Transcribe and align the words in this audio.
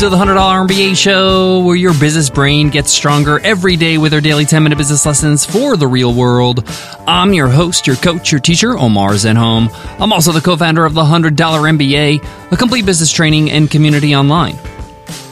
to 0.00 0.08
the 0.08 0.16
$100 0.16 0.66
MBA 0.66 0.96
show, 0.96 1.58
where 1.58 1.76
your 1.76 1.92
business 1.92 2.30
brain 2.30 2.70
gets 2.70 2.90
stronger 2.90 3.38
every 3.40 3.76
day 3.76 3.98
with 3.98 4.14
our 4.14 4.20
daily 4.22 4.46
10 4.46 4.62
minute 4.62 4.78
business 4.78 5.04
lessons 5.04 5.44
for 5.44 5.76
the 5.76 5.86
real 5.86 6.14
world. 6.14 6.64
I'm 7.06 7.34
your 7.34 7.48
host, 7.48 7.86
your 7.86 7.96
coach, 7.96 8.32
your 8.32 8.40
teacher, 8.40 8.78
Omar 8.78 9.10
Zenhom. 9.10 9.68
I'm 10.00 10.10
also 10.10 10.32
the 10.32 10.40
co 10.40 10.56
founder 10.56 10.86
of 10.86 10.94
the 10.94 11.02
$100 11.02 11.36
MBA, 11.36 12.50
a 12.50 12.56
complete 12.56 12.86
business 12.86 13.12
training 13.12 13.50
and 13.50 13.70
community 13.70 14.14
online. 14.16 14.56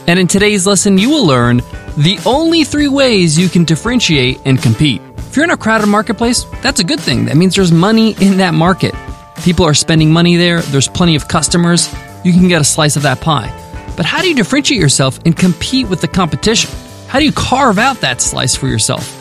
And 0.05 0.19
in 0.19 0.27
today's 0.27 0.67
lesson, 0.67 0.99
you 0.99 1.09
will 1.09 1.25
learn 1.25 1.63
the 1.97 2.19
only 2.27 2.63
three 2.63 2.89
ways 2.89 3.39
you 3.39 3.49
can 3.49 3.63
differentiate 3.63 4.39
and 4.45 4.61
compete. 4.61 5.01
If 5.17 5.35
you're 5.35 5.45
in 5.45 5.51
a 5.51 5.57
crowded 5.57 5.87
marketplace, 5.87 6.43
that's 6.61 6.79
a 6.79 6.83
good 6.83 6.99
thing. 6.99 7.25
That 7.25 7.37
means 7.37 7.55
there's 7.55 7.71
money 7.71 8.11
in 8.21 8.37
that 8.37 8.53
market. 8.53 8.93
People 9.41 9.65
are 9.65 9.73
spending 9.73 10.11
money 10.11 10.35
there, 10.35 10.61
there's 10.61 10.87
plenty 10.87 11.15
of 11.15 11.27
customers, 11.27 11.91
you 12.23 12.33
can 12.33 12.47
get 12.47 12.61
a 12.61 12.65
slice 12.65 12.97
of 12.97 13.01
that 13.01 13.19
pie. 13.19 13.55
But 13.99 14.05
how 14.05 14.21
do 14.21 14.29
you 14.29 14.35
differentiate 14.35 14.79
yourself 14.79 15.19
and 15.25 15.35
compete 15.35 15.89
with 15.89 15.99
the 15.99 16.07
competition? 16.07 16.71
How 17.09 17.19
do 17.19 17.25
you 17.25 17.33
carve 17.33 17.77
out 17.77 17.99
that 17.99 18.21
slice 18.21 18.55
for 18.55 18.69
yourself? 18.69 19.13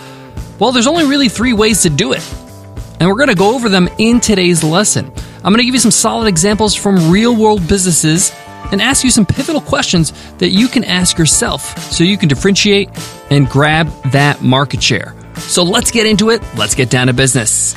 Well, 0.60 0.70
there's 0.70 0.86
only 0.86 1.04
really 1.04 1.28
three 1.28 1.52
ways 1.52 1.82
to 1.82 1.90
do 1.90 2.12
it. 2.12 2.24
And 3.00 3.08
we're 3.08 3.16
going 3.16 3.28
to 3.28 3.34
go 3.34 3.56
over 3.56 3.68
them 3.68 3.88
in 3.98 4.20
today's 4.20 4.62
lesson. 4.62 5.06
I'm 5.38 5.52
going 5.52 5.56
to 5.56 5.64
give 5.64 5.74
you 5.74 5.80
some 5.80 5.90
solid 5.90 6.28
examples 6.28 6.76
from 6.76 7.10
real 7.10 7.34
world 7.34 7.66
businesses 7.66 8.32
and 8.70 8.80
ask 8.80 9.02
you 9.02 9.10
some 9.10 9.26
pivotal 9.26 9.60
questions 9.60 10.12
that 10.36 10.50
you 10.50 10.68
can 10.68 10.84
ask 10.84 11.18
yourself 11.18 11.76
so 11.90 12.04
you 12.04 12.16
can 12.16 12.28
differentiate 12.28 12.88
and 13.30 13.48
grab 13.48 13.88
that 14.12 14.42
market 14.42 14.80
share. 14.80 15.12
So 15.38 15.64
let's 15.64 15.90
get 15.90 16.06
into 16.06 16.30
it. 16.30 16.40
Let's 16.54 16.76
get 16.76 16.88
down 16.88 17.08
to 17.08 17.12
business. 17.12 17.74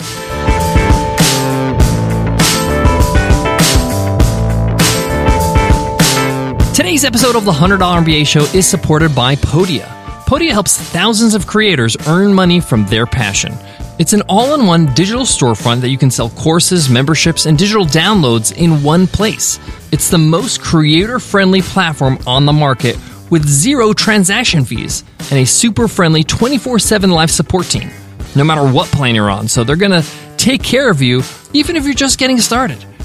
Today's 6.82 7.05
episode 7.05 7.35
of 7.35 7.46
the 7.46 7.51
$100 7.51 7.77
MBA 7.77 8.26
show 8.26 8.41
is 8.57 8.65
supported 8.65 9.13
by 9.13 9.35
Podia. 9.35 9.85
Podia 10.26 10.49
helps 10.49 10.79
thousands 10.79 11.35
of 11.35 11.46
creators 11.46 11.96
earn 12.07 12.34
money 12.34 12.60
from 12.60 12.88
their 12.88 13.05
passion. 13.05 13.54
It's 13.99 14.13
an 14.13 14.23
all 14.27 14.60
in 14.60 14.65
one 14.65 14.91
digital 14.96 15.21
storefront 15.21 15.82
that 15.82 15.90
you 15.90 15.98
can 15.99 16.10
sell 16.10 16.32
courses, 16.32 16.90
memberships, 16.90 17.46
and 17.46 17.55
digital 17.55 17.85
downloads 17.85 18.51
in 18.57 18.82
one 18.82 19.05
place. 19.05 19.60
It's 19.91 20.10
the 20.10 20.18
most 20.18 20.60
creator 20.60 21.20
friendly 21.20 21.62
platform 21.62 22.18
on 22.26 22.48
the 22.48 22.51
market 22.51 22.98
with 23.29 23.48
zero 23.48 23.93
transaction 23.93 24.66
fees 24.66 25.04
and 25.29 25.34
a 25.34 25.45
super 25.45 25.88
friendly 25.88 26.23
24 26.23 26.79
7 26.79 27.12
live 27.12 27.29
support 27.29 27.68
team, 27.68 27.91
no 28.35 28.43
matter 28.43 28.68
what 28.68 28.88
plan 28.88 29.13
you're 29.13 29.29
on. 29.29 29.48
So 29.48 29.63
they're 29.63 29.76
going 29.76 30.01
to 30.01 30.10
take 30.35 30.63
care 30.63 30.90
of 30.90 30.99
you 30.99 31.21
even 31.54 31.76
if 31.76 31.85
you're 31.85 31.93
just 31.93 32.18
getting 32.18 32.40
started. 32.40 32.84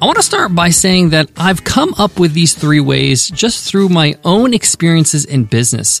I 0.00 0.06
want 0.06 0.14
to 0.14 0.22
start 0.22 0.54
by 0.54 0.70
saying 0.70 1.10
that 1.10 1.28
I've 1.36 1.64
come 1.64 1.92
up 1.98 2.20
with 2.20 2.32
these 2.32 2.54
three 2.54 2.78
ways 2.78 3.28
just 3.28 3.68
through 3.68 3.88
my 3.88 4.14
own 4.24 4.54
experiences 4.54 5.24
in 5.24 5.42
business. 5.42 6.00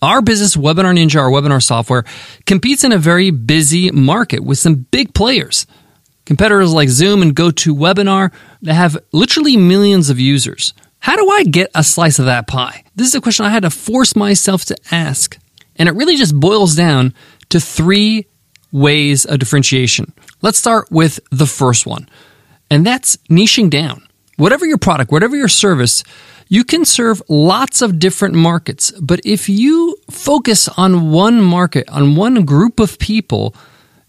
Our 0.00 0.22
business, 0.22 0.56
Webinar 0.56 0.96
Ninja, 0.96 1.20
our 1.20 1.28
webinar 1.28 1.62
software, 1.62 2.04
competes 2.46 2.82
in 2.82 2.92
a 2.92 2.98
very 2.98 3.30
busy 3.30 3.90
market 3.90 4.42
with 4.42 4.56
some 4.58 4.86
big 4.90 5.12
players. 5.12 5.66
Competitors 6.24 6.72
like 6.72 6.88
Zoom 6.88 7.20
and 7.20 7.36
GoToWebinar 7.36 8.32
that 8.62 8.72
have 8.72 8.96
literally 9.12 9.58
millions 9.58 10.08
of 10.08 10.18
users. 10.18 10.72
How 11.00 11.16
do 11.16 11.28
I 11.28 11.44
get 11.44 11.70
a 11.74 11.84
slice 11.84 12.18
of 12.18 12.24
that 12.24 12.46
pie? 12.46 12.84
This 12.96 13.08
is 13.08 13.14
a 13.14 13.20
question 13.20 13.44
I 13.44 13.50
had 13.50 13.64
to 13.64 13.70
force 13.70 14.16
myself 14.16 14.64
to 14.66 14.76
ask. 14.90 15.36
And 15.76 15.90
it 15.90 15.94
really 15.94 16.16
just 16.16 16.40
boils 16.40 16.74
down 16.74 17.12
to 17.50 17.60
three 17.60 18.28
ways 18.72 19.26
of 19.26 19.40
differentiation. 19.40 20.14
Let's 20.40 20.58
start 20.58 20.90
with 20.90 21.20
the 21.30 21.46
first 21.46 21.86
one 21.86 22.08
and 22.70 22.86
that's 22.86 23.16
niching 23.28 23.68
down. 23.68 24.06
Whatever 24.36 24.64
your 24.64 24.78
product, 24.78 25.12
whatever 25.12 25.36
your 25.36 25.48
service, 25.48 26.02
you 26.48 26.64
can 26.64 26.84
serve 26.84 27.22
lots 27.28 27.82
of 27.82 27.98
different 27.98 28.34
markets. 28.34 28.90
But 28.92 29.20
if 29.24 29.48
you 29.48 29.96
focus 30.10 30.68
on 30.68 31.10
one 31.10 31.42
market, 31.42 31.88
on 31.90 32.16
one 32.16 32.44
group 32.44 32.80
of 32.80 32.98
people, 32.98 33.54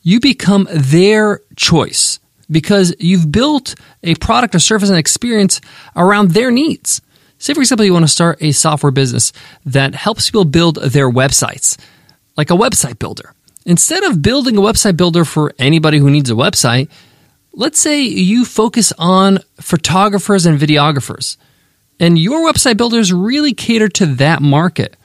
you 0.04 0.20
become 0.20 0.68
their 0.72 1.42
choice 1.56 2.20
because 2.50 2.94
you've 3.00 3.32
built 3.32 3.76
a 4.04 4.16
product, 4.16 4.56
or 4.56 4.60
service, 4.60 4.90
and 4.90 4.98
experience 4.98 5.62
around 5.96 6.32
their 6.32 6.52
needs. 6.52 7.02
Say, 7.38 7.54
for 7.54 7.62
example, 7.62 7.86
you 7.86 7.94
want 7.94 8.04
to 8.04 8.12
start 8.12 8.38
a 8.42 8.52
software 8.52 8.92
business 8.92 9.34
that 9.66 9.96
helps 9.96 10.30
people 10.30 10.46
build 10.46 10.76
their 10.76 11.10
websites, 11.10 11.80
like 12.38 12.52
a 12.52 12.56
website 12.56 13.00
builder. 13.00 13.34
Instead 13.66 14.04
of 14.04 14.22
building 14.22 14.58
a 14.58 14.62
website 14.62 14.98
builder 14.98 15.24
for 15.26 15.54
anybody 15.58 15.98
who 15.98 16.10
needs 16.10 16.30
a 16.30 16.36
website, 16.36 16.90
Let's 17.54 17.80
say 17.80 18.02
you 18.02 18.46
focus 18.46 18.94
on 18.98 19.40
photographers 19.60 20.46
and 20.46 20.58
videographers, 20.58 21.36
and 22.00 22.18
your 22.18 22.50
website 22.50 22.78
builders 22.78 23.12
really 23.12 23.54
cater 23.54 23.90
to 23.90 24.06
that 24.16 24.42
market. 24.42 24.96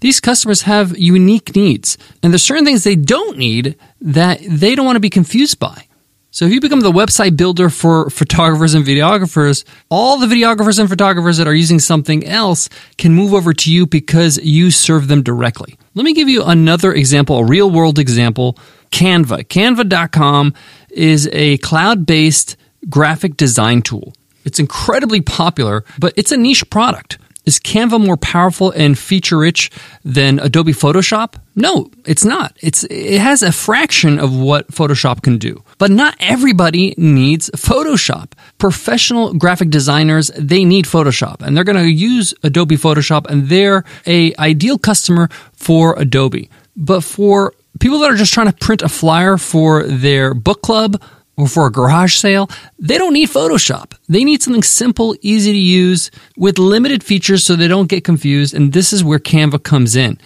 These 0.00 0.20
customers 0.20 0.62
have 0.62 0.96
unique 0.98 1.56
needs, 1.56 1.96
and 2.22 2.32
there's 2.32 2.42
certain 2.42 2.66
things 2.66 2.84
they 2.84 2.96
don't 2.96 3.38
need 3.38 3.76
that 4.02 4.40
they 4.46 4.74
don't 4.74 4.84
want 4.84 4.96
to 4.96 5.00
be 5.00 5.08
confused 5.08 5.58
by. 5.58 5.86
So 6.30 6.44
if 6.44 6.52
you 6.52 6.60
become 6.60 6.80
the 6.80 6.92
website 6.92 7.34
builder 7.34 7.70
for 7.70 8.10
photographers 8.10 8.74
and 8.74 8.84
videographers, 8.84 9.64
all 9.88 10.18
the 10.18 10.26
videographers 10.26 10.78
and 10.78 10.86
photographers 10.86 11.38
that 11.38 11.48
are 11.48 11.54
using 11.54 11.78
something 11.78 12.26
else 12.26 12.68
can 12.98 13.14
move 13.14 13.32
over 13.32 13.54
to 13.54 13.72
you 13.72 13.86
because 13.86 14.36
you 14.36 14.70
serve 14.70 15.08
them 15.08 15.22
directly. 15.22 15.78
Let 15.94 16.04
me 16.04 16.12
give 16.12 16.28
you 16.28 16.44
another 16.44 16.92
example, 16.92 17.38
a 17.38 17.44
real 17.46 17.70
world 17.70 17.98
example. 17.98 18.58
Canva. 18.90 19.46
Canva.com 19.46 20.52
is 20.96 21.28
a 21.32 21.58
cloud 21.58 22.06
based 22.06 22.56
graphic 22.88 23.36
design 23.36 23.82
tool. 23.82 24.12
It's 24.44 24.58
incredibly 24.58 25.20
popular, 25.20 25.84
but 25.98 26.12
it's 26.16 26.32
a 26.32 26.36
niche 26.36 26.68
product. 26.70 27.18
Is 27.46 27.60
Canva 27.60 28.04
more 28.04 28.16
powerful 28.16 28.72
and 28.72 28.98
feature 28.98 29.38
rich 29.38 29.70
than 30.04 30.40
Adobe 30.40 30.72
Photoshop? 30.72 31.36
No, 31.54 31.88
it's 32.04 32.24
not. 32.24 32.56
It's, 32.60 32.82
it 32.84 33.20
has 33.20 33.44
a 33.44 33.52
fraction 33.52 34.18
of 34.18 34.36
what 34.36 34.66
Photoshop 34.72 35.22
can 35.22 35.38
do. 35.38 35.62
But 35.78 35.92
not 35.92 36.16
everybody 36.18 36.94
needs 36.98 37.48
Photoshop. 37.50 38.32
Professional 38.58 39.32
graphic 39.34 39.70
designers, 39.70 40.32
they 40.36 40.64
need 40.64 40.86
Photoshop 40.86 41.40
and 41.40 41.56
they're 41.56 41.62
going 41.62 41.76
to 41.76 41.88
use 41.88 42.34
Adobe 42.42 42.76
Photoshop 42.76 43.26
and 43.26 43.48
they're 43.48 43.84
a 44.06 44.34
ideal 44.40 44.76
customer 44.76 45.28
for 45.52 45.94
Adobe. 45.98 46.50
But 46.76 47.04
for 47.04 47.54
people 47.80 47.98
that 48.00 48.10
are 48.10 48.16
just 48.16 48.32
trying 48.32 48.50
to 48.50 48.56
print 48.56 48.82
a 48.82 48.88
flyer 48.88 49.36
for 49.36 49.84
their 49.84 50.34
book 50.34 50.62
club 50.62 51.02
or 51.36 51.46
for 51.46 51.66
a 51.66 51.72
garage 51.72 52.16
sale, 52.16 52.48
they 52.78 52.96
don't 52.96 53.12
need 53.12 53.28
Photoshop. 53.28 53.92
They 54.08 54.24
need 54.24 54.42
something 54.42 54.62
simple, 54.62 55.16
easy 55.20 55.52
to 55.52 55.58
use, 55.58 56.10
with 56.36 56.58
limited 56.58 57.04
features 57.04 57.44
so 57.44 57.56
they 57.56 57.68
don't 57.68 57.88
get 57.88 58.04
confused. 58.04 58.54
And 58.54 58.72
this 58.72 58.92
is 58.92 59.04
where 59.04 59.18
Canva 59.18 59.62
comes 59.62 59.96
in. 59.96 60.18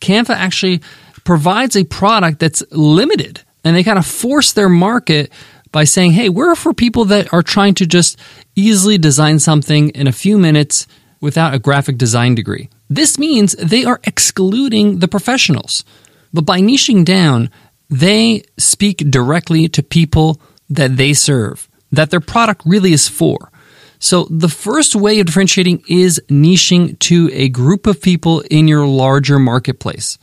Canva 0.00 0.34
actually 0.34 0.82
provides 1.24 1.76
a 1.76 1.84
product 1.84 2.38
that's 2.38 2.62
limited, 2.70 3.42
and 3.64 3.74
they 3.74 3.82
kind 3.82 3.98
of 3.98 4.06
force 4.06 4.52
their 4.52 4.68
market 4.68 5.32
by 5.72 5.84
saying, 5.84 6.12
hey, 6.12 6.28
we're 6.28 6.54
for 6.54 6.72
people 6.72 7.06
that 7.06 7.32
are 7.32 7.42
trying 7.42 7.74
to 7.74 7.86
just 7.86 8.18
easily 8.54 8.98
design 8.98 9.38
something 9.38 9.90
in 9.90 10.06
a 10.06 10.12
few 10.12 10.38
minutes 10.38 10.86
without 11.20 11.54
a 11.54 11.58
graphic 11.58 11.98
design 11.98 12.34
degree. 12.34 12.68
This 12.88 13.18
means 13.18 13.52
they 13.52 13.84
are 13.84 14.00
excluding 14.04 15.00
the 15.00 15.08
professionals. 15.08 15.84
But 16.32 16.46
by 16.46 16.60
niching 16.60 17.04
down, 17.04 17.50
they 17.90 18.42
speak 18.58 18.98
directly 19.10 19.68
to 19.68 19.82
people 19.82 20.40
that 20.68 20.96
they 20.96 21.14
serve, 21.14 21.68
that 21.92 22.10
their 22.10 22.20
product 22.20 22.62
really 22.66 22.92
is 22.92 23.08
for. 23.08 23.50
So 23.98 24.24
the 24.30 24.48
first 24.48 24.94
way 24.94 25.20
of 25.20 25.26
differentiating 25.26 25.82
is 25.88 26.20
niching 26.28 26.98
to 27.00 27.30
a 27.32 27.48
group 27.48 27.86
of 27.86 28.00
people 28.00 28.40
in 28.50 28.68
your 28.68 28.86
larger 28.86 29.38
marketplace. 29.38 30.18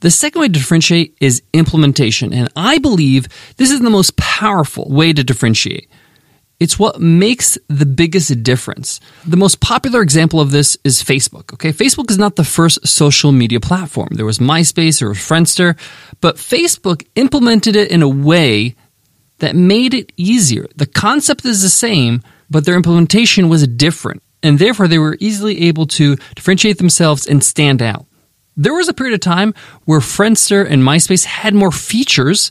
The 0.00 0.10
second 0.10 0.40
way 0.40 0.48
to 0.48 0.52
differentiate 0.52 1.16
is 1.20 1.42
implementation. 1.52 2.32
And 2.32 2.48
I 2.56 2.78
believe 2.78 3.28
this 3.56 3.70
is 3.70 3.80
the 3.80 3.90
most 3.90 4.16
powerful 4.16 4.88
way 4.88 5.12
to 5.12 5.22
differentiate. 5.22 5.89
It's 6.60 6.78
what 6.78 7.00
makes 7.00 7.56
the 7.68 7.86
biggest 7.86 8.42
difference. 8.42 9.00
The 9.26 9.38
most 9.38 9.60
popular 9.60 10.02
example 10.02 10.40
of 10.40 10.50
this 10.50 10.76
is 10.84 11.02
Facebook. 11.02 11.54
Okay. 11.54 11.72
Facebook 11.72 12.10
is 12.10 12.18
not 12.18 12.36
the 12.36 12.44
first 12.44 12.86
social 12.86 13.32
media 13.32 13.60
platform. 13.60 14.10
There 14.12 14.26
was 14.26 14.38
MySpace, 14.38 15.02
was 15.02 15.16
Friendster, 15.16 15.78
but 16.20 16.36
Facebook 16.36 17.06
implemented 17.16 17.76
it 17.76 17.90
in 17.90 18.02
a 18.02 18.08
way 18.08 18.76
that 19.38 19.56
made 19.56 19.94
it 19.94 20.12
easier. 20.18 20.66
The 20.76 20.86
concept 20.86 21.46
is 21.46 21.62
the 21.62 21.70
same, 21.70 22.22
but 22.50 22.66
their 22.66 22.76
implementation 22.76 23.48
was 23.48 23.66
different. 23.66 24.22
And 24.42 24.58
therefore 24.58 24.86
they 24.86 24.98
were 24.98 25.16
easily 25.18 25.62
able 25.62 25.86
to 25.86 26.16
differentiate 26.34 26.76
themselves 26.76 27.26
and 27.26 27.42
stand 27.42 27.80
out. 27.80 28.04
There 28.56 28.74
was 28.74 28.88
a 28.88 28.94
period 28.94 29.14
of 29.14 29.20
time 29.20 29.54
where 29.86 30.00
Friendster 30.00 30.68
and 30.68 30.82
MySpace 30.82 31.24
had 31.24 31.54
more 31.54 31.72
features. 31.72 32.50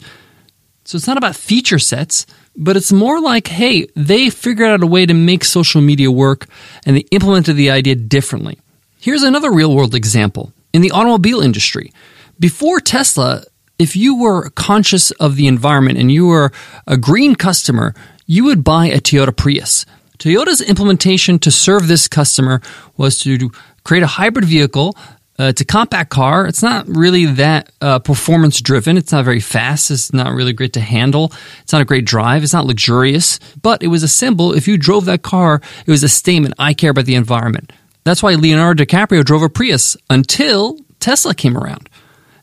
So 0.86 0.96
it's 0.96 1.06
not 1.06 1.18
about 1.18 1.36
feature 1.36 1.78
sets, 1.78 2.26
but 2.60 2.76
it's 2.76 2.92
more 2.92 3.22
like, 3.22 3.48
hey, 3.48 3.88
they 3.96 4.30
figured 4.30 4.70
out 4.70 4.84
a 4.84 4.88
way 4.88 5.06
to 5.06 5.14
make 5.14 5.46
social 5.46 5.82
media 5.82 6.12
work 6.12 6.46
and 6.86 6.98
they 6.98 7.06
implemented 7.12 7.56
the 7.56 7.72
idea 7.72 7.96
differently. 7.96 8.60
Here's 9.00 9.24
another 9.24 9.50
real 9.50 9.74
world 9.74 9.96
example 9.96 10.52
in 10.74 10.82
the 10.82 10.92
automobile 10.92 11.40
industry. 11.40 11.94
Before 12.38 12.82
Tesla, 12.82 13.44
if 13.80 13.96
you 13.96 14.20
were 14.20 14.50
conscious 14.52 15.12
of 15.12 15.38
the 15.38 15.48
environment 15.48 15.98
and 15.98 16.12
you 16.12 16.28
were 16.28 16.52
a 16.86 16.98
green 16.98 17.34
customer, 17.36 17.96
you 18.26 18.44
would 18.44 18.64
buy 18.64 18.88
a 18.88 19.00
Toyota 19.00 19.36
Prius. 19.36 19.86
Toyota's 20.18 20.60
implementation 20.60 21.40
to 21.40 21.52
serve 21.52 21.88
this 21.88 22.10
customer 22.10 22.62
was 22.98 23.20
to 23.20 23.50
create 23.86 24.04
a 24.04 24.08
hybrid 24.08 24.44
vehicle 24.44 24.98
uh, 25.40 25.44
it's 25.44 25.62
a 25.62 25.66
compact 25.66 26.10
car. 26.10 26.46
It's 26.46 26.62
not 26.62 26.88
really 26.88 27.26
that 27.26 27.72
uh, 27.80 28.00
performance 28.00 28.62
driven. 28.62 28.98
It's 28.98 29.12
not 29.12 29.24
very 29.24 29.40
fast. 29.40 29.90
It's 29.90 30.12
not 30.12 30.34
really 30.34 30.52
great 30.52 30.74
to 30.74 30.82
handle. 30.82 31.32
It's 31.62 31.72
not 31.72 31.82
a 31.82 31.86
great 31.86 32.06
drive. 32.06 32.44
It's 32.44 32.54
not 32.54 32.66
luxurious, 32.66 33.40
but 33.62 33.82
it 33.82 33.88
was 33.88 34.04
a 34.04 34.08
symbol. 34.08 34.54
If 34.54 34.68
you 34.68 34.78
drove 34.78 35.06
that 35.06 35.22
car, 35.22 35.62
it 35.86 35.92
was 35.92 36.04
a 36.04 36.10
statement. 36.10 36.56
I 36.60 36.74
care 36.74 36.92
about 36.92 37.06
the 37.06 37.16
environment. 37.16 37.72
That's 38.04 38.22
why 38.22 38.34
Leonardo 38.36 38.84
DiCaprio 38.84 39.24
drove 39.24 39.44
a 39.44 39.50
Prius 39.50 39.96
until 40.10 40.78
Tesla 41.00 41.34
came 41.34 41.58
around. 41.58 41.90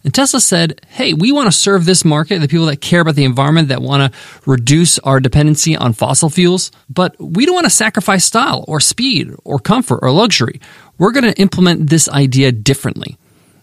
And 0.06 0.14
Tesla 0.14 0.40
said, 0.40 0.80
hey, 0.86 1.14
we 1.14 1.32
want 1.32 1.46
to 1.46 1.52
serve 1.52 1.84
this 1.84 2.04
market, 2.04 2.38
the 2.38 2.46
people 2.46 2.66
that 2.66 2.80
care 2.80 3.00
about 3.00 3.16
the 3.16 3.24
environment, 3.24 3.68
that 3.68 3.82
want 3.82 4.12
to 4.12 4.18
reduce 4.46 5.00
our 5.00 5.18
dependency 5.18 5.76
on 5.76 5.94
fossil 5.94 6.30
fuels, 6.30 6.70
but 6.88 7.16
we 7.18 7.44
don't 7.44 7.56
want 7.56 7.66
to 7.66 7.70
sacrifice 7.70 8.24
style 8.24 8.64
or 8.68 8.78
speed 8.78 9.34
or 9.42 9.58
comfort 9.58 9.98
or 10.02 10.12
luxury. 10.12 10.60
We're 10.98 11.12
going 11.12 11.24
to 11.24 11.40
implement 11.40 11.90
this 11.90 12.08
idea 12.08 12.52
differently. 12.52 13.16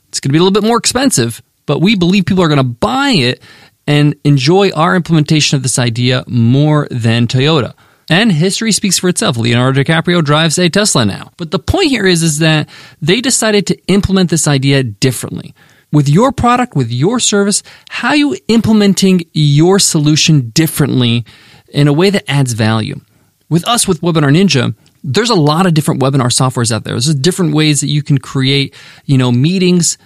It's 0.10 0.20
going 0.20 0.30
to 0.30 0.34
be 0.34 0.38
a 0.38 0.44
little 0.44 0.62
bit 0.62 0.68
more 0.68 0.78
expensive, 0.78 1.42
but 1.66 1.80
we 1.80 1.96
believe 1.96 2.26
people 2.26 2.44
are 2.44 2.48
going 2.48 2.58
to 2.58 2.64
buy 2.64 3.12
it 3.12 3.42
and 3.88 4.16
enjoy 4.24 4.72
our 4.72 4.96
implementation 4.96 5.56
of 5.56 5.64
this 5.64 5.80
idea 5.80 6.24
more 6.28 6.88
than 6.92 7.28
Toyota. 7.28 7.74
And 8.10 8.32
history 8.32 8.72
speaks 8.72 9.00
for 9.00 9.10
itself. 9.10 9.38
Leonardo 9.38 9.82
DiCaprio 9.82 10.24
drives 10.24 10.60
a 10.60 10.70
Tesla 10.70 11.06
now. 11.06 11.32
But 11.38 11.52
the 11.52 11.60
point 11.60 11.88
here 11.88 12.06
is, 12.06 12.22
is 12.22 12.40
that 12.40 12.70
they 13.02 13.22
decided 13.22 13.66
to 13.68 13.86
implement 13.88 14.30
this 14.30 14.48
idea 14.48 14.84
differently 14.84 15.56
with 15.94 16.10
your 16.10 16.32
product, 16.32 16.76
with 16.76 16.92
your 16.92 17.20
service, 17.20 17.62
how 17.88 18.10
are 18.10 18.16
you 18.16 18.36
implementing 18.48 19.22
your 19.32 19.78
solution 19.78 20.50
differently 20.50 21.24
in 21.70 21.88
a 21.88 21.94
way 21.94 22.10
that 22.10 22.30
adds 22.30 22.54
value? 22.54 23.00
With 23.48 23.66
us, 23.68 23.88
with 23.88 24.02
Webinar 24.02 24.36
Ninja, 24.36 24.76
there's 25.04 25.30
a 25.30 25.36
lot 25.36 25.66
of 25.66 25.74
different 25.74 26.02
webinar 26.02 26.32
softwares 26.32 26.72
out 26.72 26.84
there. 26.84 26.94
There's 26.94 27.14
different 27.16 27.54
ways 27.54 27.82
that 27.82 27.88
you 27.88 28.02
can 28.02 28.18
create, 28.18 28.74
you 29.06 29.18
know, 29.18 29.32
meetings 29.32 29.98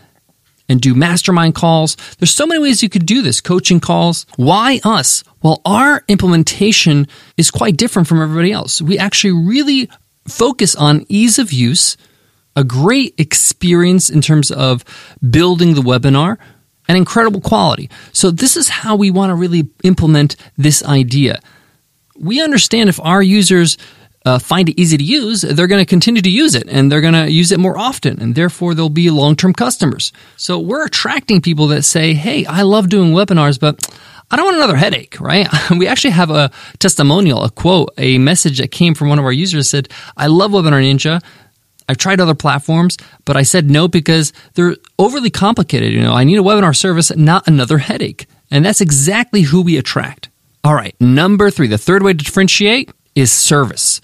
and 0.70 0.82
do 0.82 0.94
mastermind 0.94 1.56
calls. 1.56 1.96
There's 2.20 2.34
so 2.34 2.46
many 2.46 2.60
ways 2.62 2.84
you 2.84 2.90
could 2.90 3.06
do 3.06 3.22
this, 3.22 3.40
coaching 3.40 3.80
calls. 3.80 4.26
Why 4.36 4.80
us? 4.84 5.24
Well, 5.42 5.62
our 5.66 6.04
implementation 6.08 7.08
is 7.38 7.52
quite 7.52 7.78
different 7.78 8.08
from 8.08 8.22
everybody 8.22 8.52
else. 8.52 8.82
We 8.82 8.98
actually 8.98 9.34
really 9.34 9.90
focus 10.28 10.76
on 10.76 11.06
ease 11.08 11.40
of 11.40 11.54
use, 11.54 11.96
a 12.56 12.64
great 12.64 13.14
experience 13.18 14.10
in 14.10 14.22
terms 14.22 14.52
of 14.52 14.84
building 15.30 15.76
the 15.76 15.82
webinar, 15.82 16.38
and 16.88 16.98
incredible 16.98 17.42
quality. 17.42 17.90
So, 18.14 18.32
this 18.32 18.56
is 18.58 18.70
how 18.70 18.96
we 18.96 19.12
want 19.12 19.30
to 19.30 19.36
really 19.36 19.68
implement 19.84 20.38
this 20.58 20.84
idea. 20.84 21.42
We 22.18 22.42
understand 22.42 22.90
if 22.90 23.00
our 23.02 23.22
users 23.22 23.78
uh, 24.28 24.40
find 24.40 24.68
it 24.70 24.80
easy 24.80 24.98
to 24.98 25.04
use, 25.04 25.42
they're 25.42 25.68
going 25.68 25.86
to 25.86 25.90
continue 25.96 26.22
to 26.22 26.30
use 26.30 26.54
it 26.54 26.68
and 26.68 26.92
they're 26.92 27.02
going 27.02 27.14
to 27.14 27.32
use 27.32 27.52
it 27.52 27.60
more 27.60 27.78
often, 27.78 28.20
and 28.22 28.36
therefore 28.36 28.76
they'll 28.76 28.90
be 28.90 29.10
long 29.10 29.36
term 29.36 29.54
customers. 29.54 30.12
So, 30.36 30.60
we're 30.60 30.86
attracting 30.86 31.42
people 31.42 31.68
that 31.68 31.84
say, 31.84 32.14
Hey, 32.14 32.46
I 32.46 32.64
love 32.64 32.90
doing 32.90 33.14
webinars, 33.14 33.58
but 33.60 33.74
I 34.30 34.36
don't 34.36 34.46
want 34.46 34.58
another 34.58 34.76
headache, 34.76 35.20
right? 35.20 35.48
We 35.78 35.88
actually 35.88 36.12
have 36.12 36.30
a 36.30 36.52
testimonial, 36.80 37.44
a 37.44 37.50
quote, 37.50 37.94
a 37.98 38.18
message 38.18 38.58
that 38.60 38.72
came 38.72 38.94
from 38.94 39.10
one 39.10 39.20
of 39.20 39.26
our 39.26 39.32
users 39.32 39.70
said, 39.70 39.88
I 40.18 40.28
love 40.28 40.52
Webinar 40.52 40.84
Ninja. 40.84 41.24
I've 41.90 41.98
tried 41.98 42.20
other 42.20 42.36
platforms, 42.36 42.98
but 43.24 43.38
I 43.38 43.44
said 43.44 43.70
no 43.70 43.88
because 43.88 44.34
they're 44.56 44.76
overly 45.00 45.30
complicated. 45.30 45.94
You 45.94 46.02
know, 46.02 46.14
I 46.14 46.26
need 46.26 46.38
a 46.38 46.44
webinar 46.44 46.76
service, 46.76 47.16
not 47.16 47.48
another 47.48 47.78
headache. 47.78 48.28
And 48.52 48.66
that's 48.66 48.82
exactly 48.82 49.42
who 49.42 49.62
we 49.62 49.78
attract. 49.78 50.30
All 50.64 50.74
right, 50.74 50.96
number 51.00 51.50
three, 51.50 51.68
the 51.68 51.78
third 51.78 52.04
way 52.04 52.12
to 52.12 52.18
differentiate 52.18 52.92
is 53.18 53.32
service. 53.32 54.00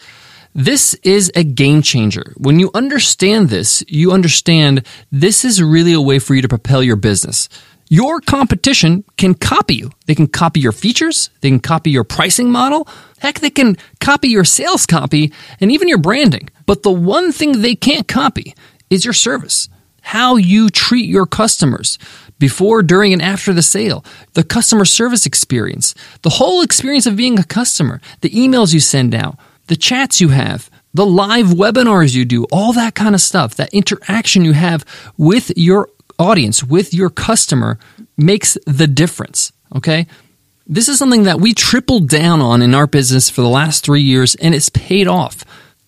This 0.56 0.96
is 1.04 1.32
a 1.36 1.44
game 1.44 1.84
changer. 1.84 2.34
When 2.38 2.60
you 2.60 2.72
understand 2.74 3.50
this, 3.50 3.84
you 3.88 4.12
understand 4.12 4.86
this 5.12 5.46
is 5.46 5.62
really 5.62 5.94
a 5.94 6.02
way 6.02 6.18
for 6.18 6.34
you 6.34 6.42
to 6.42 6.48
propel 6.48 6.82
your 6.82 6.96
business. 6.96 7.48
Your 7.90 8.20
competition 8.22 9.04
can 9.18 9.36
copy 9.36 9.76
you. 9.76 9.92
They 10.08 10.16
can 10.16 10.26
copy 10.26 10.60
your 10.62 10.72
features. 10.72 11.30
They 11.42 11.50
can 11.50 11.60
copy 11.60 11.92
your 11.92 12.04
pricing 12.04 12.52
model. 12.52 12.88
Heck, 13.20 13.40
they 13.40 13.52
can 13.52 13.78
copy 14.00 14.30
your 14.30 14.46
sales 14.46 14.88
copy 14.88 15.32
and 15.60 15.72
even 15.72 15.88
your 15.88 16.00
branding. 16.00 16.50
But 16.66 16.82
the 16.82 16.92
one 16.92 17.32
thing 17.32 17.62
they 17.62 17.76
can't 17.76 18.08
copy 18.08 18.56
is 18.90 19.06
your 19.06 19.14
service. 19.14 19.70
How 20.02 20.38
you 20.38 20.70
treat 20.70 21.08
your 21.08 21.28
customers 21.28 22.00
before, 22.44 22.84
during, 22.84 23.14
and 23.14 23.22
after 23.22 23.54
the 23.54 23.62
sale, 23.62 24.04
the 24.34 24.44
customer 24.44 24.84
service 24.84 25.26
experience, 25.26 25.96
the 26.24 26.30
whole 26.30 26.62
experience 26.62 27.06
of 27.06 27.16
being 27.16 27.40
a 27.40 27.44
customer, 27.46 28.02
the 28.20 28.30
emails 28.32 28.74
you 28.74 28.82
send 28.82 29.16
out, 29.16 29.38
the 29.68 29.78
chats 29.78 30.20
you 30.20 30.28
have, 30.28 30.70
the 30.94 31.06
live 31.06 31.46
webinars 31.46 32.14
you 32.14 32.26
do, 32.26 32.44
all 32.52 32.74
that 32.74 32.96
kind 32.96 33.16
of 33.16 33.22
stuff, 33.22 33.56
that 33.56 33.74
interaction 33.74 34.44
you 34.44 34.52
have 34.52 34.84
with 35.16 35.54
your 35.56 35.88
audience, 36.20 36.62
with 36.62 36.94
your 36.94 37.10
customer, 37.10 37.80
makes 38.18 38.58
the 38.68 38.88
difference. 38.88 39.54
Okay. 39.74 40.06
This 40.68 40.90
is 40.90 41.00
something 41.00 41.24
that 41.24 41.40
we 41.40 41.54
tripled 41.54 42.10
down 42.10 42.42
on 42.42 42.62
in 42.62 42.76
our 42.76 42.88
business 42.88 43.30
for 43.30 43.40
the 43.40 43.48
last 43.48 43.86
three 43.86 44.04
years, 44.04 44.36
and 44.36 44.54
it's 44.54 44.68
paid 44.68 45.08
off. 45.08 45.46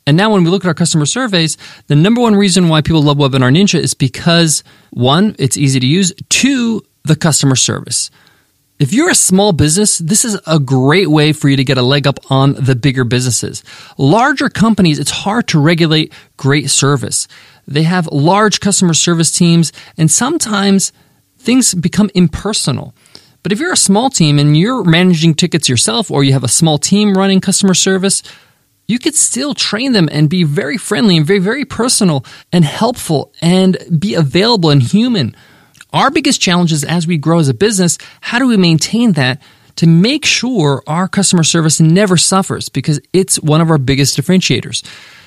And 0.08 0.16
now, 0.16 0.32
when 0.32 0.44
we 0.44 0.52
look 0.52 0.64
at 0.64 0.68
our 0.68 0.76
customer 0.76 1.08
surveys, 1.08 1.58
the 1.88 1.96
number 1.96 2.22
one 2.22 2.36
reason 2.36 2.70
why 2.70 2.82
people 2.82 3.02
love 3.02 3.18
Webinar 3.18 3.52
Ninja 3.52 3.80
is 3.80 3.96
because 3.96 4.64
one, 4.92 5.36
it's 5.40 5.58
easy 5.58 5.80
to 5.80 5.88
use, 5.88 6.14
two, 6.30 6.86
the 7.04 7.16
customer 7.16 7.56
service. 7.56 8.12
If 8.78 8.94
you're 8.94 9.10
a 9.10 9.16
small 9.16 9.52
business, 9.52 9.98
this 10.00 10.26
is 10.26 10.38
a 10.46 10.60
great 10.60 11.10
way 11.10 11.32
for 11.32 11.50
you 11.50 11.56
to 11.56 11.64
get 11.64 11.78
a 11.78 11.82
leg 11.82 12.06
up 12.06 12.20
on 12.30 12.54
the 12.54 12.76
bigger 12.76 13.04
businesses. 13.04 13.64
Larger 13.98 14.50
companies, 14.50 15.00
it's 15.00 15.12
hard 15.12 15.48
to 15.50 15.60
regulate 15.60 16.14
great 16.38 16.70
service. 16.70 17.28
They 17.68 17.84
have 17.84 18.08
large 18.08 18.60
customer 18.60 18.94
service 18.94 19.32
teams, 19.32 19.72
and 19.98 20.12
sometimes 20.12 20.92
things 21.40 21.74
become 21.74 22.12
impersonal. 22.14 22.94
But 23.42 23.52
if 23.52 23.60
you're 23.60 23.74
a 23.74 23.78
small 23.78 24.10
team 24.10 24.40
and 24.40 24.58
you're 24.58 24.84
managing 24.84 25.36
tickets 25.36 25.70
yourself, 25.70 26.12
or 26.12 26.24
you 26.24 26.34
have 26.34 26.44
a 26.44 26.50
small 26.50 26.78
team 26.78 27.18
running 27.18 27.42
customer 27.42 27.76
service, 27.76 28.24
you 28.88 29.00
could 29.00 29.16
still 29.16 29.54
train 29.54 29.94
them 29.94 30.08
and 30.12 30.30
be 30.30 30.44
very 30.44 30.78
friendly 30.78 31.18
and 31.18 31.26
very, 31.26 31.40
very 31.40 31.66
personal 31.66 32.26
and 32.52 32.64
helpful 32.64 33.34
and 33.42 33.78
be 34.00 34.14
available 34.14 34.70
and 34.70 34.84
human. 34.84 35.36
Our 35.94 36.12
biggest 36.12 36.42
challenge 36.42 36.72
is 36.72 36.84
as 36.84 37.08
we 37.08 37.18
grow 37.18 37.40
as 37.40 37.50
a 37.50 37.54
business, 37.54 37.98
how 38.22 38.40
do 38.40 38.48
we 38.48 38.58
maintain 38.58 39.14
that 39.14 39.42
to 39.78 39.88
make 39.88 40.26
sure 40.26 40.84
our 40.88 41.08
customer 41.08 41.44
service 41.44 41.80
never 41.80 42.18
suffers 42.18 42.70
because 42.70 43.00
it's 43.14 43.40
one 43.40 43.62
of 43.62 43.70
our 43.70 43.78
biggest 43.78 44.18
differentiators. 44.18 44.84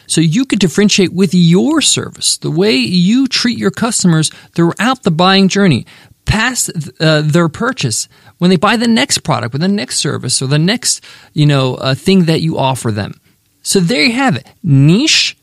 So 0.06 0.22
you 0.22 0.46
could 0.46 0.58
differentiate 0.58 1.12
with 1.12 1.34
your 1.34 1.82
service, 1.82 2.38
the 2.38 2.50
way 2.50 2.76
you 2.76 3.26
treat 3.26 3.58
your 3.58 3.70
customers 3.70 4.30
throughout 4.54 5.02
the 5.02 5.10
buying 5.10 5.48
journey, 5.48 5.84
past 6.24 6.70
uh, 7.00 7.22
their 7.22 7.48
purchase, 7.50 8.08
when 8.38 8.48
they 8.48 8.56
buy 8.56 8.76
the 8.76 8.88
next 8.88 9.18
product 9.18 9.54
or 9.54 9.58
the 9.58 9.68
next 9.68 9.98
service 9.98 10.40
or 10.40 10.46
the 10.46 10.58
next, 10.58 11.04
you 11.34 11.44
know, 11.44 11.74
uh, 11.74 11.94
thing 11.94 12.24
that 12.24 12.40
you 12.40 12.56
offer 12.56 12.90
them. 12.90 13.20
So 13.68 13.80
there 13.80 14.02
you 14.02 14.12
have 14.12 14.34
it. 14.34 14.46
Niche, 14.62 15.36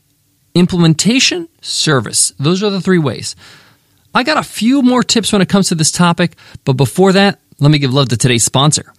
implementation, 0.52 1.48
service. 1.60 2.32
Those 2.40 2.60
are 2.60 2.70
the 2.70 2.80
three 2.80 2.98
ways. 2.98 3.36
I 4.12 4.24
got 4.24 4.36
a 4.36 4.42
few 4.42 4.82
more 4.82 5.04
tips 5.04 5.32
when 5.32 5.42
it 5.42 5.48
comes 5.48 5.68
to 5.68 5.76
this 5.76 5.92
topic, 5.92 6.34
but 6.64 6.72
before 6.72 7.12
that, 7.12 7.38
let 7.60 7.70
me 7.70 7.78
give 7.78 7.94
love 7.94 8.08
to 8.08 8.16
today's 8.16 8.44
sponsor. 8.44 8.92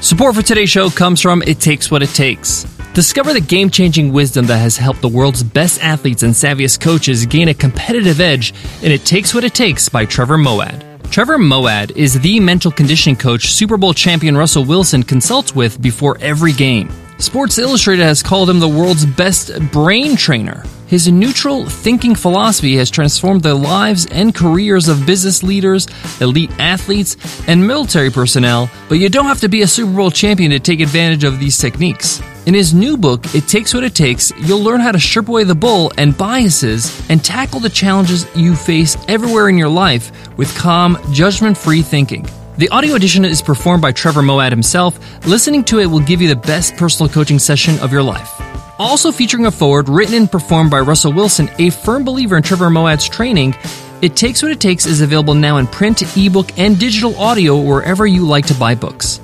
Support 0.00 0.34
for 0.34 0.42
today's 0.42 0.70
show 0.70 0.90
comes 0.90 1.20
from 1.20 1.40
It 1.42 1.60
Takes 1.60 1.88
What 1.88 2.02
It 2.02 2.08
Takes. 2.08 2.64
Discover 2.94 3.34
the 3.34 3.40
game 3.40 3.70
changing 3.70 4.12
wisdom 4.12 4.46
that 4.46 4.58
has 4.58 4.76
helped 4.76 5.00
the 5.00 5.08
world's 5.08 5.44
best 5.44 5.80
athletes 5.84 6.24
and 6.24 6.32
savviest 6.34 6.80
coaches 6.80 7.26
gain 7.26 7.46
a 7.46 7.54
competitive 7.54 8.20
edge 8.20 8.52
in 8.82 8.90
It 8.90 9.04
Takes 9.04 9.32
What 9.32 9.44
It 9.44 9.54
Takes 9.54 9.88
by 9.88 10.04
Trevor 10.04 10.36
Moawad. 10.36 11.12
Trevor 11.12 11.38
Moawad 11.38 11.96
is 11.96 12.20
the 12.20 12.40
mental 12.40 12.72
conditioning 12.72 13.14
coach 13.14 13.52
Super 13.52 13.76
Bowl 13.76 13.94
champion 13.94 14.36
Russell 14.36 14.64
Wilson 14.64 15.04
consults 15.04 15.54
with 15.54 15.80
before 15.80 16.18
every 16.18 16.52
game. 16.52 16.90
Sports 17.24 17.56
Illustrated 17.56 18.02
has 18.02 18.22
called 18.22 18.50
him 18.50 18.60
the 18.60 18.68
world's 18.68 19.06
best 19.06 19.50
brain 19.72 20.14
trainer. 20.14 20.62
His 20.86 21.10
neutral 21.10 21.66
thinking 21.66 22.14
philosophy 22.14 22.76
has 22.76 22.90
transformed 22.90 23.42
the 23.42 23.54
lives 23.54 24.04
and 24.12 24.34
careers 24.34 24.88
of 24.88 25.06
business 25.06 25.42
leaders, 25.42 25.88
elite 26.20 26.50
athletes, 26.58 27.16
and 27.48 27.66
military 27.66 28.10
personnel, 28.10 28.70
but 28.90 28.98
you 28.98 29.08
don't 29.08 29.24
have 29.24 29.40
to 29.40 29.48
be 29.48 29.62
a 29.62 29.66
Super 29.66 29.96
Bowl 29.96 30.10
champion 30.10 30.50
to 30.50 30.60
take 30.60 30.80
advantage 30.80 31.24
of 31.24 31.40
these 31.40 31.56
techniques. 31.56 32.20
In 32.44 32.52
his 32.52 32.74
new 32.74 32.98
book, 32.98 33.34
It 33.34 33.48
Takes 33.48 33.72
What 33.72 33.84
It 33.84 33.94
Takes, 33.94 34.30
you'll 34.40 34.62
learn 34.62 34.80
how 34.80 34.92
to 34.92 35.00
strip 35.00 35.28
away 35.28 35.44
the 35.44 35.54
bull 35.54 35.92
and 35.96 36.16
biases 36.16 37.08
and 37.08 37.24
tackle 37.24 37.58
the 37.58 37.70
challenges 37.70 38.26
you 38.36 38.54
face 38.54 38.98
everywhere 39.08 39.48
in 39.48 39.56
your 39.56 39.70
life 39.70 40.12
with 40.36 40.54
calm, 40.58 40.98
judgment 41.10 41.56
free 41.56 41.80
thinking. 41.80 42.28
The 42.56 42.68
audio 42.68 42.94
edition 42.94 43.24
is 43.24 43.42
performed 43.42 43.82
by 43.82 43.90
Trevor 43.90 44.22
Moawad 44.22 44.50
himself. 44.50 44.96
Listening 45.26 45.64
to 45.64 45.80
it 45.80 45.86
will 45.86 45.98
give 45.98 46.22
you 46.22 46.28
the 46.28 46.36
best 46.36 46.76
personal 46.76 47.12
coaching 47.12 47.40
session 47.40 47.80
of 47.80 47.92
your 47.92 48.04
life. 48.04 48.30
Also 48.78 49.10
featuring 49.10 49.46
a 49.46 49.50
forward 49.50 49.88
written 49.88 50.14
and 50.14 50.30
performed 50.30 50.70
by 50.70 50.78
Russell 50.78 51.12
Wilson, 51.12 51.50
a 51.58 51.70
firm 51.70 52.04
believer 52.04 52.36
in 52.36 52.44
Trevor 52.44 52.68
Moawad's 52.68 53.08
training, 53.08 53.56
It 54.02 54.14
Takes 54.14 54.40
What 54.40 54.52
It 54.52 54.60
Takes 54.60 54.86
is 54.86 55.00
available 55.00 55.34
now 55.34 55.56
in 55.56 55.66
print, 55.66 56.16
ebook, 56.16 56.56
and 56.56 56.78
digital 56.78 57.16
audio 57.16 57.60
wherever 57.60 58.06
you 58.06 58.24
like 58.24 58.46
to 58.46 58.54
buy 58.54 58.76
books. 58.76 59.20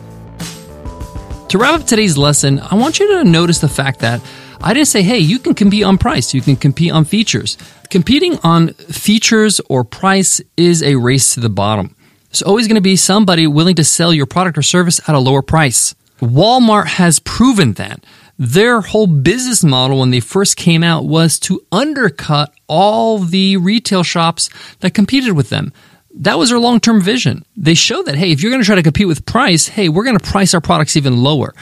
To 1.51 1.59
wrap 1.59 1.83
up 1.83 1.87
today's 1.87 2.19
lesson, 2.19 2.59
I 2.59 2.75
want 2.75 2.99
you 2.99 3.07
to 3.19 3.23
notice 3.23 3.61
the 3.61 3.69
fact 3.69 4.01
that 4.01 4.21
I 4.61 4.75
didn't 4.75 4.89
say, 4.89 5.03
hey, 5.03 5.19
you 5.19 5.39
can 5.39 5.55
compete 5.55 5.85
on 5.85 5.99
price, 5.99 6.35
you 6.35 6.41
can 6.41 6.57
compete 6.57 6.91
on 6.91 7.05
features. 7.05 7.59
Competing 7.91 8.41
on 8.43 8.71
features 8.75 9.61
or 9.69 9.85
price 9.85 10.41
is 10.57 10.83
a 10.83 10.97
race 10.97 11.35
to 11.35 11.41
the 11.41 11.49
bottom. 11.49 11.95
There's 12.31 12.43
always 12.43 12.67
going 12.67 12.77
to 12.77 12.81
be 12.81 12.97
somebody 12.97 13.47
willing 13.47 13.77
to 13.77 13.85
sell 13.85 14.15
your 14.15 14.27
product 14.27 14.57
or 14.57 14.63
service 14.63 15.01
at 15.09 15.15
a 15.15 15.19
lower 15.19 15.43
price. 15.43 15.95
Walmart 16.21 16.87
has 16.87 17.19
proven 17.19 17.75
that. 17.75 18.05
Their 18.39 18.81
whole 18.81 19.07
business 19.07 19.63
model 19.63 20.01
when 20.01 20.11
they 20.11 20.21
first 20.21 20.57
came 20.57 20.83
out 20.83 21.05
was 21.05 21.39
to 21.41 21.61
undercut 21.71 22.55
all 22.69 23.19
the 23.19 23.59
retail 23.59 24.03
shops 24.03 24.49
that 24.81 24.95
competed 24.95 25.35
with 25.35 25.51
them 25.51 25.73
that 26.15 26.39
was 26.39 26.51
their 26.51 26.59
long 26.59 26.81
term 26.81 27.01
vision. 27.01 27.45
They 27.57 27.75
showed 27.75 28.07
that, 28.07 28.17
hey, 28.17 28.33
if 28.33 28.43
you're 28.43 28.51
going 28.51 28.63
to 28.63 28.67
try 28.67 28.75
to 28.75 28.83
compete 28.83 29.07
with 29.07 29.27
price, 29.27 29.69
hey, 29.69 29.89
we're 29.89 30.05
going 30.05 30.19
to 30.19 30.25
price 30.25 30.55
our 30.55 30.61
products 30.61 30.97
even 30.97 31.23
lower. 31.23 31.55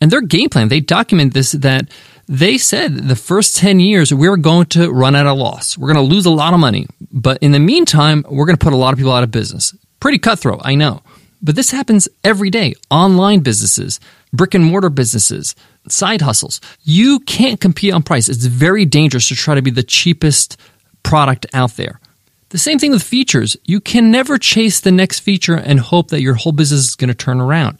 And 0.00 0.10
their 0.10 0.20
game 0.20 0.50
plan, 0.50 0.68
they 0.68 0.80
document 0.80 1.34
this 1.34 1.52
that 1.52 1.90
they 2.26 2.58
said 2.58 2.94
the 2.94 3.16
first 3.16 3.56
10 3.56 3.80
years 3.80 4.12
we're 4.12 4.36
going 4.36 4.66
to 4.66 4.90
run 4.90 5.14
at 5.14 5.26
a 5.26 5.32
loss. 5.32 5.78
We're 5.78 5.92
going 5.92 6.06
to 6.06 6.14
lose 6.14 6.26
a 6.26 6.30
lot 6.30 6.54
of 6.54 6.60
money. 6.60 6.86
But 7.10 7.38
in 7.42 7.52
the 7.52 7.58
meantime, 7.58 8.24
we're 8.28 8.46
going 8.46 8.56
to 8.56 8.64
put 8.64 8.72
a 8.72 8.76
lot 8.76 8.92
of 8.92 8.98
people 8.98 9.12
out 9.12 9.24
of 9.24 9.30
business. 9.30 9.74
Pretty 10.00 10.18
cutthroat, 10.18 10.60
I 10.64 10.74
know. 10.74 11.02
But 11.42 11.56
this 11.56 11.70
happens 11.70 12.08
every 12.22 12.50
day. 12.50 12.74
Online 12.90 13.40
businesses, 13.40 14.00
brick 14.32 14.54
and 14.54 14.64
mortar 14.64 14.90
businesses, 14.90 15.54
side 15.88 16.22
hustles. 16.22 16.60
You 16.82 17.20
can't 17.20 17.60
compete 17.60 17.92
on 17.92 18.02
price. 18.02 18.28
It's 18.28 18.46
very 18.46 18.86
dangerous 18.86 19.28
to 19.28 19.34
try 19.34 19.54
to 19.54 19.62
be 19.62 19.70
the 19.70 19.82
cheapest 19.82 20.58
product 21.02 21.46
out 21.52 21.72
there. 21.76 22.00
The 22.48 22.58
same 22.58 22.78
thing 22.78 22.92
with 22.92 23.02
features. 23.02 23.56
You 23.64 23.80
can 23.80 24.10
never 24.10 24.38
chase 24.38 24.80
the 24.80 24.92
next 24.92 25.20
feature 25.20 25.56
and 25.56 25.80
hope 25.80 26.08
that 26.08 26.22
your 26.22 26.34
whole 26.34 26.52
business 26.52 26.88
is 26.88 26.94
going 26.94 27.08
to 27.08 27.14
turn 27.14 27.40
around. 27.40 27.78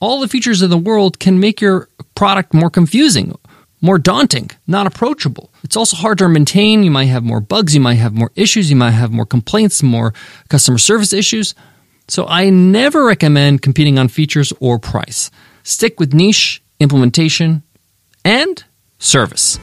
All 0.00 0.20
the 0.20 0.28
features 0.28 0.62
in 0.62 0.70
the 0.70 0.78
world 0.78 1.18
can 1.18 1.40
make 1.40 1.60
your 1.60 1.88
product 2.14 2.52
more 2.52 2.70
confusing, 2.70 3.38
more 3.80 3.98
daunting, 3.98 4.50
not 4.66 4.86
approachable. 4.86 5.52
It's 5.62 5.76
also 5.76 5.96
harder 5.96 6.26
to 6.26 6.28
maintain. 6.28 6.82
You 6.82 6.90
might 6.90 7.06
have 7.06 7.22
more 7.24 7.40
bugs, 7.40 7.74
you 7.74 7.80
might 7.80 7.94
have 7.94 8.12
more 8.14 8.30
issues, 8.36 8.70
you 8.70 8.76
might 8.76 8.90
have 8.90 9.10
more 9.10 9.26
complaints, 9.26 9.82
more 9.82 10.12
customer 10.48 10.78
service 10.78 11.12
issues. 11.12 11.54
So 12.08 12.26
I 12.26 12.50
never 12.50 13.04
recommend 13.04 13.62
competing 13.62 13.98
on 13.98 14.08
features 14.08 14.52
or 14.60 14.78
price. 14.78 15.30
Stick 15.62 16.00
with 16.00 16.12
niche, 16.12 16.62
implementation, 16.80 17.62
and 18.24 18.64
service. 18.98 19.58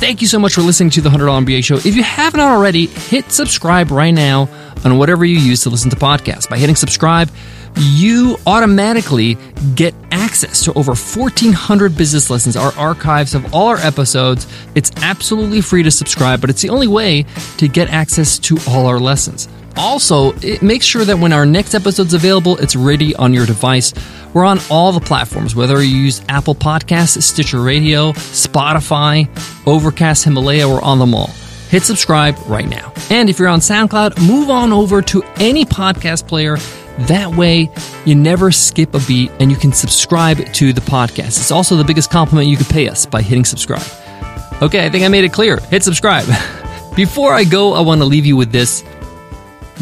Thank 0.00 0.22
you 0.22 0.28
so 0.28 0.38
much 0.38 0.54
for 0.54 0.62
listening 0.62 0.88
to 0.90 1.02
the 1.02 1.10
$100 1.10 1.44
MBA 1.44 1.62
show. 1.62 1.76
If 1.76 1.94
you 1.94 2.02
haven't 2.02 2.40
already, 2.40 2.86
hit 2.86 3.30
subscribe 3.30 3.90
right 3.90 4.12
now 4.12 4.48
on 4.82 4.96
whatever 4.96 5.26
you 5.26 5.38
use 5.38 5.60
to 5.64 5.68
listen 5.68 5.90
to 5.90 5.96
podcasts. 5.96 6.48
By 6.48 6.56
hitting 6.56 6.74
subscribe, 6.74 7.30
you 7.76 8.38
automatically 8.46 9.36
get 9.74 9.94
access 10.10 10.64
to 10.64 10.72
over 10.72 10.92
1,400 10.94 11.98
business 11.98 12.30
lessons, 12.30 12.56
our 12.56 12.72
archives 12.78 13.34
of 13.34 13.54
all 13.54 13.68
our 13.68 13.76
episodes. 13.76 14.46
It's 14.74 14.90
absolutely 15.02 15.60
free 15.60 15.82
to 15.82 15.90
subscribe, 15.90 16.40
but 16.40 16.48
it's 16.48 16.62
the 16.62 16.70
only 16.70 16.88
way 16.88 17.26
to 17.58 17.68
get 17.68 17.90
access 17.90 18.38
to 18.38 18.56
all 18.66 18.86
our 18.86 18.98
lessons. 18.98 19.48
Also, 19.76 20.32
it 20.42 20.62
makes 20.62 20.84
sure 20.84 21.04
that 21.04 21.18
when 21.18 21.32
our 21.32 21.46
next 21.46 21.74
episode's 21.74 22.14
available, 22.14 22.56
it's 22.58 22.76
ready 22.76 23.14
on 23.16 23.32
your 23.32 23.46
device. 23.46 23.92
We're 24.34 24.44
on 24.44 24.58
all 24.70 24.92
the 24.92 25.00
platforms, 25.00 25.54
whether 25.54 25.82
you 25.82 25.96
use 25.96 26.22
Apple 26.28 26.54
Podcasts, 26.54 27.22
Stitcher 27.22 27.60
Radio, 27.60 28.12
Spotify, 28.12 29.28
Overcast, 29.66 30.24
Himalaya, 30.24 30.68
we're 30.68 30.82
on 30.82 30.98
them 30.98 31.14
all. 31.14 31.30
Hit 31.68 31.84
subscribe 31.84 32.36
right 32.46 32.68
now. 32.68 32.92
And 33.10 33.30
if 33.30 33.38
you're 33.38 33.48
on 33.48 33.60
SoundCloud, 33.60 34.26
move 34.26 34.50
on 34.50 34.72
over 34.72 35.02
to 35.02 35.22
any 35.36 35.64
podcast 35.64 36.26
player. 36.26 36.56
That 37.06 37.34
way, 37.34 37.70
you 38.04 38.14
never 38.14 38.50
skip 38.50 38.92
a 38.94 39.00
beat 39.06 39.30
and 39.40 39.50
you 39.50 39.56
can 39.56 39.72
subscribe 39.72 40.38
to 40.54 40.72
the 40.72 40.80
podcast. 40.80 41.38
It's 41.38 41.50
also 41.50 41.76
the 41.76 41.84
biggest 41.84 42.10
compliment 42.10 42.48
you 42.48 42.56
could 42.56 42.68
pay 42.68 42.88
us 42.88 43.06
by 43.06 43.22
hitting 43.22 43.44
subscribe. 43.44 43.86
Okay, 44.62 44.84
I 44.84 44.90
think 44.90 45.04
I 45.04 45.08
made 45.08 45.24
it 45.24 45.32
clear. 45.32 45.58
Hit 45.58 45.82
subscribe. 45.82 46.26
Before 46.96 47.32
I 47.32 47.44
go, 47.44 47.72
I 47.72 47.80
want 47.80 48.00
to 48.00 48.04
leave 48.04 48.26
you 48.26 48.36
with 48.36 48.52
this. 48.52 48.84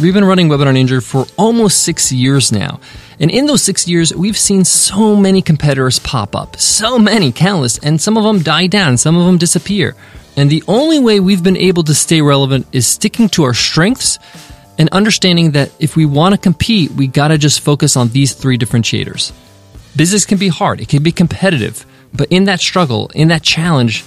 We've 0.00 0.14
been 0.14 0.24
running 0.24 0.48
Webinar 0.48 0.74
Ninja 0.74 1.02
for 1.02 1.26
almost 1.36 1.82
six 1.82 2.12
years 2.12 2.52
now. 2.52 2.78
And 3.18 3.32
in 3.32 3.46
those 3.46 3.64
six 3.64 3.88
years, 3.88 4.14
we've 4.14 4.38
seen 4.38 4.64
so 4.64 5.16
many 5.16 5.42
competitors 5.42 5.98
pop 5.98 6.36
up. 6.36 6.56
So 6.56 7.00
many, 7.00 7.32
countless. 7.32 7.78
And 7.78 8.00
some 8.00 8.16
of 8.16 8.22
them 8.22 8.40
die 8.40 8.68
down, 8.68 8.96
some 8.96 9.16
of 9.16 9.26
them 9.26 9.38
disappear. 9.38 9.96
And 10.36 10.48
the 10.48 10.62
only 10.68 11.00
way 11.00 11.18
we've 11.18 11.42
been 11.42 11.56
able 11.56 11.82
to 11.82 11.94
stay 11.94 12.22
relevant 12.22 12.68
is 12.70 12.86
sticking 12.86 13.28
to 13.30 13.42
our 13.42 13.54
strengths 13.54 14.20
and 14.78 14.88
understanding 14.90 15.50
that 15.52 15.72
if 15.80 15.96
we 15.96 16.06
want 16.06 16.32
to 16.32 16.40
compete, 16.40 16.92
we 16.92 17.08
got 17.08 17.28
to 17.28 17.38
just 17.38 17.58
focus 17.58 17.96
on 17.96 18.10
these 18.10 18.34
three 18.34 18.56
differentiators. 18.56 19.32
Business 19.96 20.24
can 20.24 20.38
be 20.38 20.46
hard, 20.46 20.80
it 20.80 20.88
can 20.88 21.02
be 21.02 21.10
competitive, 21.10 21.84
but 22.14 22.28
in 22.30 22.44
that 22.44 22.60
struggle, 22.60 23.10
in 23.16 23.28
that 23.28 23.42
challenge, 23.42 24.04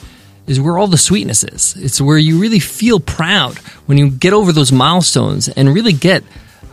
is 0.47 0.59
where 0.59 0.77
all 0.77 0.87
the 0.87 0.97
sweetness 0.97 1.43
is. 1.43 1.75
It's 1.77 2.01
where 2.01 2.17
you 2.17 2.39
really 2.39 2.59
feel 2.59 2.99
proud 2.99 3.57
when 3.85 3.97
you 3.97 4.09
get 4.09 4.33
over 4.33 4.51
those 4.51 4.71
milestones 4.71 5.47
and 5.49 5.73
really 5.73 5.93
get 5.93 6.23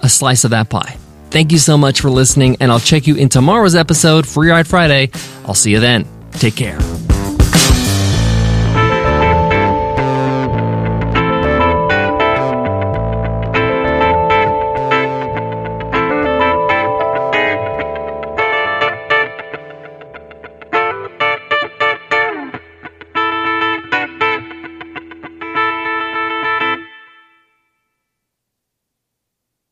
a 0.03 0.09
slice 0.09 0.45
of 0.45 0.51
that 0.51 0.69
pie. 0.69 0.97
Thank 1.31 1.53
you 1.53 1.59
so 1.59 1.77
much 1.77 2.01
for 2.01 2.11
listening, 2.11 2.57
and 2.61 2.73
I'll 2.73 2.81
check 2.81 3.07
you 3.07 3.17
in 3.17 3.29
tomorrow's 3.29 3.75
episode, 3.75 4.27
Free 4.27 4.51
Ride 4.51 4.67
Friday. 4.67 5.11
I'll 5.45 5.55
see 5.55 5.73
you 5.73 5.81
then. 5.81 6.07
Take 6.33 6.57
care. 6.57 6.79